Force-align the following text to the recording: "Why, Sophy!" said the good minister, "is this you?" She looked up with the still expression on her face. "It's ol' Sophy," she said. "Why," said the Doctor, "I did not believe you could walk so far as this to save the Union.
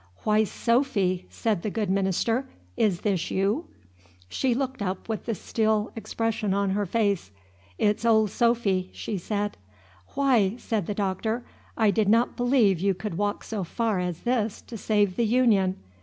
"Why, 0.23 0.45
Sophy!" 0.45 1.27
said 1.29 1.61
the 1.61 1.69
good 1.69 1.91
minister, 1.91 2.47
"is 2.75 3.01
this 3.01 3.29
you?" 3.29 3.67
She 4.29 4.55
looked 4.55 4.81
up 4.81 5.07
with 5.07 5.27
the 5.27 5.35
still 5.35 5.91
expression 5.95 6.55
on 6.55 6.71
her 6.71 6.87
face. 6.87 7.29
"It's 7.77 8.03
ol' 8.03 8.25
Sophy," 8.25 8.89
she 8.93 9.19
said. 9.19 9.57
"Why," 10.15 10.55
said 10.57 10.87
the 10.87 10.95
Doctor, 10.95 11.45
"I 11.77 11.91
did 11.91 12.09
not 12.09 12.35
believe 12.35 12.79
you 12.79 12.95
could 12.95 13.15
walk 13.15 13.43
so 13.43 13.63
far 13.63 13.99
as 13.99 14.21
this 14.21 14.63
to 14.63 14.75
save 14.75 15.17
the 15.17 15.23
Union. 15.27 15.77